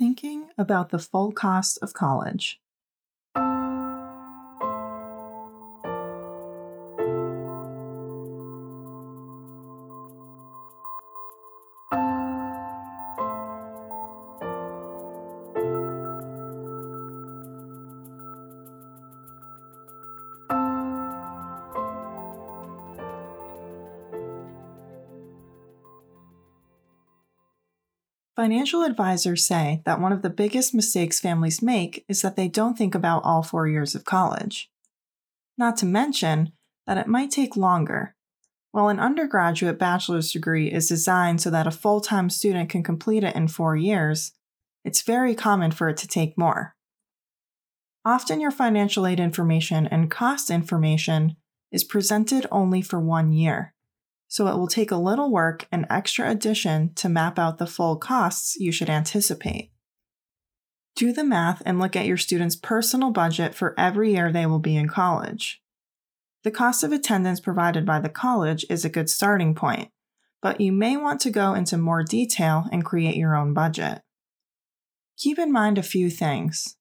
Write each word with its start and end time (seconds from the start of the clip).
thinking 0.00 0.48
about 0.56 0.88
the 0.88 0.98
full 0.98 1.30
cost 1.30 1.78
of 1.82 1.92
college. 1.92 2.58
Financial 28.40 28.84
advisors 28.84 29.44
say 29.44 29.82
that 29.84 30.00
one 30.00 30.12
of 30.12 30.22
the 30.22 30.30
biggest 30.30 30.72
mistakes 30.72 31.20
families 31.20 31.60
make 31.60 32.06
is 32.08 32.22
that 32.22 32.36
they 32.36 32.48
don't 32.48 32.78
think 32.78 32.94
about 32.94 33.22
all 33.22 33.42
four 33.42 33.68
years 33.68 33.94
of 33.94 34.06
college. 34.06 34.70
Not 35.58 35.76
to 35.76 35.84
mention 35.84 36.52
that 36.86 36.96
it 36.96 37.06
might 37.06 37.30
take 37.30 37.54
longer. 37.54 38.14
While 38.72 38.88
an 38.88 38.98
undergraduate 38.98 39.78
bachelor's 39.78 40.32
degree 40.32 40.72
is 40.72 40.88
designed 40.88 41.42
so 41.42 41.50
that 41.50 41.66
a 41.66 41.70
full 41.70 42.00
time 42.00 42.30
student 42.30 42.70
can 42.70 42.82
complete 42.82 43.24
it 43.24 43.36
in 43.36 43.46
four 43.46 43.76
years, 43.76 44.32
it's 44.86 45.02
very 45.02 45.34
common 45.34 45.70
for 45.70 45.90
it 45.90 45.98
to 45.98 46.08
take 46.08 46.38
more. 46.38 46.74
Often, 48.06 48.40
your 48.40 48.50
financial 48.50 49.06
aid 49.06 49.20
information 49.20 49.86
and 49.86 50.10
cost 50.10 50.48
information 50.48 51.36
is 51.70 51.84
presented 51.84 52.46
only 52.50 52.80
for 52.80 52.98
one 52.98 53.34
year 53.34 53.74
so 54.30 54.46
it 54.46 54.56
will 54.56 54.68
take 54.68 54.92
a 54.92 54.96
little 54.96 55.28
work 55.28 55.66
and 55.72 55.84
extra 55.90 56.30
addition 56.30 56.94
to 56.94 57.08
map 57.08 57.36
out 57.36 57.58
the 57.58 57.66
full 57.66 57.96
costs 57.96 58.56
you 58.56 58.70
should 58.70 58.88
anticipate. 58.88 59.72
Do 60.94 61.12
the 61.12 61.24
math 61.24 61.60
and 61.66 61.80
look 61.80 61.96
at 61.96 62.06
your 62.06 62.16
student's 62.16 62.54
personal 62.54 63.10
budget 63.10 63.56
for 63.56 63.74
every 63.76 64.12
year 64.12 64.30
they 64.30 64.46
will 64.46 64.60
be 64.60 64.76
in 64.76 64.88
college. 64.88 65.60
The 66.44 66.52
cost 66.52 66.84
of 66.84 66.92
attendance 66.92 67.40
provided 67.40 67.84
by 67.84 67.98
the 67.98 68.08
college 68.08 68.64
is 68.70 68.84
a 68.84 68.88
good 68.88 69.10
starting 69.10 69.52
point, 69.52 69.90
but 70.40 70.60
you 70.60 70.70
may 70.70 70.96
want 70.96 71.20
to 71.22 71.30
go 71.30 71.52
into 71.52 71.76
more 71.76 72.04
detail 72.04 72.66
and 72.70 72.84
create 72.84 73.16
your 73.16 73.34
own 73.34 73.52
budget. 73.52 74.00
Keep 75.18 75.40
in 75.40 75.50
mind 75.50 75.76
a 75.76 75.82
few 75.82 76.08
things. 76.08 76.76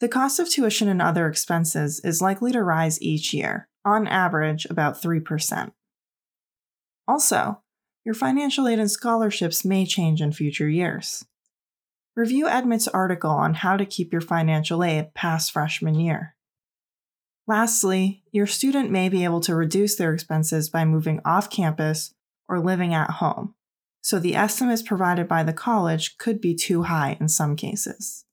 The 0.00 0.08
cost 0.08 0.40
of 0.40 0.48
tuition 0.48 0.88
and 0.88 1.02
other 1.02 1.28
expenses 1.28 2.00
is 2.02 2.22
likely 2.22 2.52
to 2.52 2.62
rise 2.62 3.02
each 3.02 3.34
year, 3.34 3.68
on 3.84 4.06
average 4.06 4.64
about 4.70 5.02
3%. 5.02 5.72
Also, 7.08 7.62
your 8.04 8.14
financial 8.14 8.68
aid 8.68 8.78
and 8.78 8.90
scholarships 8.90 9.64
may 9.64 9.86
change 9.86 10.20
in 10.20 10.30
future 10.30 10.68
years. 10.68 11.24
Review 12.14 12.46
Admit's 12.46 12.86
article 12.88 13.30
on 13.30 13.54
how 13.54 13.78
to 13.78 13.86
keep 13.86 14.12
your 14.12 14.20
financial 14.20 14.84
aid 14.84 15.14
past 15.14 15.50
freshman 15.52 15.94
year. 15.94 16.34
Lastly, 17.46 18.22
your 18.30 18.46
student 18.46 18.90
may 18.90 19.08
be 19.08 19.24
able 19.24 19.40
to 19.40 19.54
reduce 19.54 19.96
their 19.96 20.12
expenses 20.12 20.68
by 20.68 20.84
moving 20.84 21.20
off 21.24 21.48
campus 21.48 22.12
or 22.46 22.60
living 22.60 22.92
at 22.92 23.12
home, 23.12 23.54
so 24.02 24.18
the 24.18 24.36
estimates 24.36 24.82
provided 24.82 25.26
by 25.26 25.42
the 25.42 25.52
college 25.54 26.18
could 26.18 26.42
be 26.42 26.54
too 26.54 26.82
high 26.82 27.16
in 27.20 27.28
some 27.28 27.56
cases. 27.56 28.26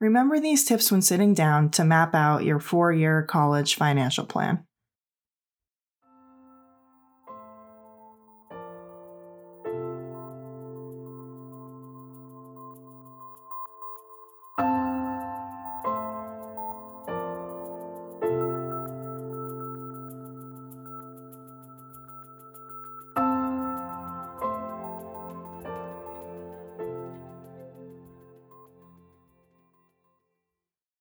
Remember 0.00 0.38
these 0.38 0.64
tips 0.64 0.92
when 0.92 1.02
sitting 1.02 1.34
down 1.34 1.70
to 1.70 1.84
map 1.84 2.14
out 2.14 2.44
your 2.44 2.60
four 2.60 2.92
year 2.92 3.24
college 3.24 3.74
financial 3.74 4.24
plan. 4.24 4.67